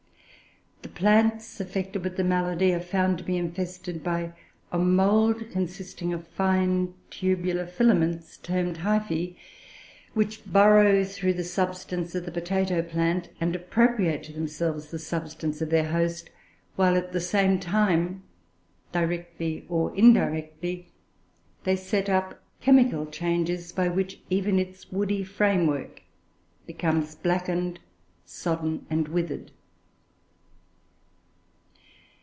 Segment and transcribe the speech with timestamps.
[0.83, 4.33] The plants afflicted with the malady are found to be infested by
[4.71, 9.35] a mould, consisting of fine tubular filaments, termed hyphoe,
[10.13, 15.59] which burrow through the substance of the potato plant, and appropriate to themselves the substance
[15.61, 16.29] of their host;
[16.75, 18.23] while, at the same time,
[18.91, 20.91] directly or indirectly,
[21.63, 26.01] they set up chemical changes by which even its woody framework
[26.67, 27.79] becomes blackened,
[28.25, 29.51] sodden, and withered.